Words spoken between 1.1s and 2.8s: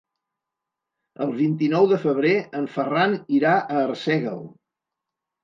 El vint-i-nou de febrer en